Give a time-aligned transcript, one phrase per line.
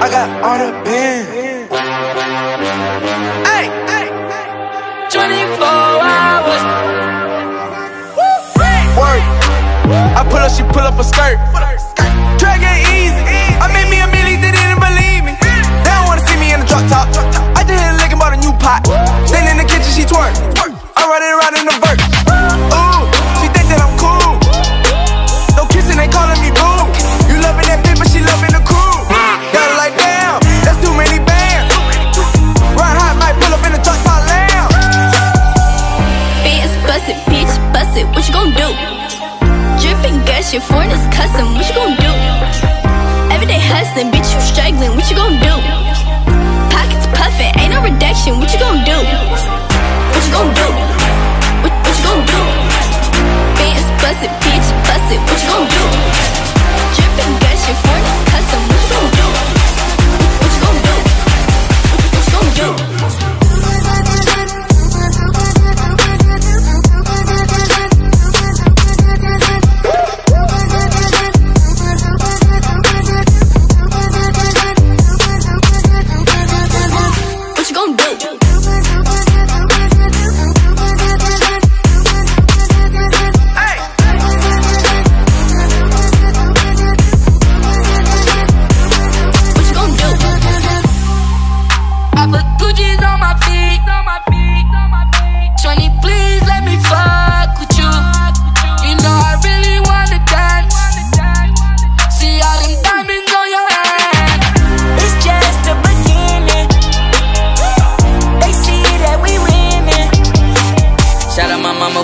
[0.00, 1.28] I got all the band.
[3.46, 4.10] Hey, hey,
[5.06, 6.64] 24Hrs.
[8.98, 9.22] Work.
[10.18, 11.38] I pull up, she pull up a skirt.
[12.38, 13.22] Drag it easy.
[13.62, 15.38] I made me a million, they didn't believe me.
[15.38, 17.06] They don't wanna see me in the drop top.
[17.54, 18.82] I just hit a lick and bought a new pot.
[19.28, 20.34] Stand in the kitchen, she twerk.
[20.96, 22.37] I ride it around in the vert.
[38.52, 38.74] Gon' do?
[39.80, 42.12] Dripping gas, your foreign is custom, what you gon' do?
[43.34, 45.77] Everyday hustling, bitch, you struggling, what you gon' do?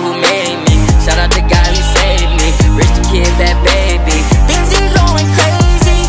[0.05, 0.75] who made me.
[1.01, 2.49] Shout out to God who saved me.
[2.77, 4.17] Rich the kid, that baby.
[4.45, 5.99] Things is going crazy.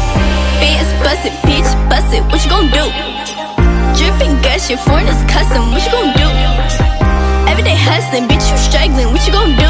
[0.61, 2.23] Bitch, bust it, bitch, bust it.
[2.29, 2.85] What you gon' do?
[3.97, 5.73] Dripping, gushing, foreigners custom.
[5.73, 6.29] What you gon' do?
[7.49, 9.09] Everyday hustling, bitch, you struggling.
[9.13, 9.66] What you gon' do?